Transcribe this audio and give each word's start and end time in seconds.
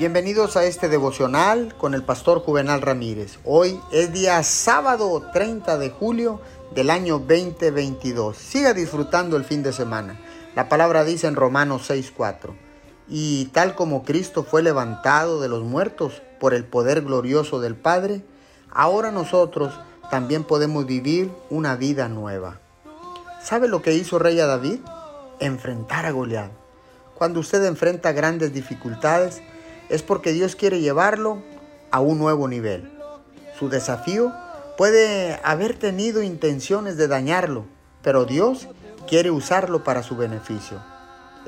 Bienvenidos 0.00 0.56
a 0.56 0.64
este 0.64 0.88
devocional 0.88 1.74
con 1.76 1.92
el 1.92 2.02
pastor 2.02 2.40
Juvenal 2.40 2.80
Ramírez. 2.80 3.38
Hoy 3.44 3.78
es 3.92 4.14
día 4.14 4.42
sábado 4.44 5.22
30 5.30 5.76
de 5.76 5.90
julio 5.90 6.40
del 6.74 6.88
año 6.88 7.18
2022. 7.18 8.34
Siga 8.34 8.72
disfrutando 8.72 9.36
el 9.36 9.44
fin 9.44 9.62
de 9.62 9.74
semana. 9.74 10.18
La 10.56 10.70
palabra 10.70 11.04
dice 11.04 11.26
en 11.26 11.36
Romanos 11.36 11.90
6:4, 11.90 12.54
y 13.08 13.50
tal 13.52 13.74
como 13.74 14.02
Cristo 14.02 14.42
fue 14.42 14.62
levantado 14.62 15.38
de 15.38 15.50
los 15.50 15.64
muertos 15.64 16.22
por 16.40 16.54
el 16.54 16.64
poder 16.64 17.02
glorioso 17.02 17.60
del 17.60 17.74
Padre, 17.74 18.24
ahora 18.70 19.10
nosotros 19.10 19.78
también 20.10 20.44
podemos 20.44 20.86
vivir 20.86 21.30
una 21.50 21.76
vida 21.76 22.08
nueva. 22.08 22.58
¿Sabe 23.42 23.68
lo 23.68 23.82
que 23.82 23.92
hizo 23.92 24.18
rey 24.18 24.40
a 24.40 24.46
David? 24.46 24.80
Enfrentar 25.40 26.06
a 26.06 26.10
Goliat. 26.10 26.52
Cuando 27.16 27.40
usted 27.40 27.62
enfrenta 27.66 28.12
grandes 28.12 28.54
dificultades, 28.54 29.42
es 29.90 30.02
porque 30.02 30.32
Dios 30.32 30.56
quiere 30.56 30.80
llevarlo 30.80 31.42
a 31.90 32.00
un 32.00 32.18
nuevo 32.18 32.48
nivel. 32.48 32.90
Su 33.58 33.68
desafío 33.68 34.32
puede 34.78 35.38
haber 35.42 35.78
tenido 35.78 36.22
intenciones 36.22 36.96
de 36.96 37.08
dañarlo, 37.08 37.66
pero 38.02 38.24
Dios 38.24 38.68
quiere 39.06 39.30
usarlo 39.30 39.84
para 39.84 40.02
su 40.02 40.16
beneficio. 40.16 40.80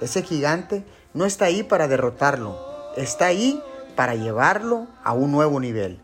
Ese 0.01 0.23
gigante 0.23 0.85
no 1.15 1.25
está 1.25 1.47
ahí 1.47 1.63
para 1.63 1.89
derrotarlo, 1.89 2.59
está 2.97 3.27
ahí 3.27 3.63
para 3.97 4.17
llevarlo 4.17 4.89
a 5.05 5.13
un 5.13 5.31
nuevo 5.31 5.61
nivel. 5.61 6.01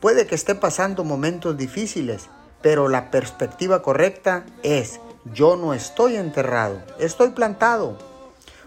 Puede 0.00 0.26
que 0.26 0.34
esté 0.34 0.54
pasando 0.54 1.04
momentos 1.04 1.56
difíciles, 1.56 2.28
pero 2.62 2.88
la 2.88 3.10
perspectiva 3.10 3.82
correcta 3.82 4.44
es, 4.62 5.00
yo 5.34 5.56
no 5.56 5.74
estoy 5.74 6.16
enterrado, 6.16 6.80
estoy 6.98 7.30
plantado. 7.30 7.98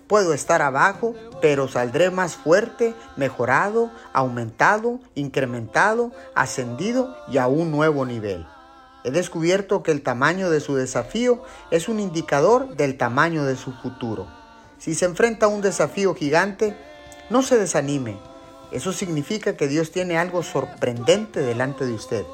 Puedo 0.08 0.34
estar 0.34 0.62
abajo, 0.62 1.16
pero 1.41 1.68
saldré 1.68 2.12
más 2.12 2.36
fuerte, 2.36 2.94
mejorado, 3.16 3.90
aumentado, 4.13 5.00
incrementado, 5.16 6.12
ascendido 6.36 7.16
y 7.27 7.40
a 7.40 7.48
un 7.48 7.71
nuevo 7.71 8.05
nivel. 8.05 8.46
He 9.04 9.12
descubierto 9.12 9.84
que 9.84 9.91
el 9.91 10.02
tamaño 10.02 10.49
de 10.49 10.60
su 10.60 10.76
desafío 10.76 11.44
es 11.71 11.88
un 11.88 11.99
indicador 11.99 12.76
del 12.76 12.98
tamaño 12.98 13.46
de 13.46 13.55
su 13.55 13.71
futuro. 13.71 14.27
Si 14.77 14.96
se 14.96 15.05
enfrenta 15.05 15.48
a 15.48 15.49
un 15.49 15.62
desafío 15.62 16.13
gigante, 16.16 16.76
no 17.29 17.41
se 17.41 17.57
desanime. 17.57 18.18
Eso 18.72 18.94
significa 18.94 19.55
que 19.55 19.68
Dios 19.68 19.91
tiene 19.91 20.18
algo 20.18 20.44
sorprendente 20.44 21.41
delante 21.41 21.85
de 21.85 21.94
usted. 21.94 22.26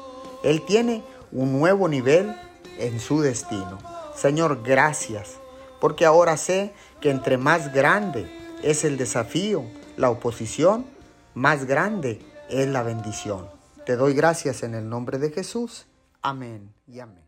Él 0.42 0.62
tiene 0.66 1.04
un 1.30 1.52
nuevo 1.52 1.88
nivel 1.88 2.34
en 2.78 3.00
su 3.00 3.20
destino. 3.20 3.78
Señor, 4.14 4.62
gracias, 4.62 5.41
porque 5.82 6.06
ahora 6.06 6.36
sé 6.36 6.72
que 7.00 7.10
entre 7.10 7.38
más 7.38 7.72
grande 7.74 8.30
es 8.62 8.84
el 8.84 8.96
desafío, 8.96 9.64
la 9.96 10.10
oposición, 10.10 10.86
más 11.34 11.64
grande 11.64 12.24
es 12.48 12.68
la 12.68 12.84
bendición. 12.84 13.48
Te 13.84 13.96
doy 13.96 14.14
gracias 14.14 14.62
en 14.62 14.76
el 14.76 14.88
nombre 14.88 15.18
de 15.18 15.32
Jesús. 15.32 15.88
Amén 16.22 16.72
y 16.86 17.00
amén. 17.00 17.24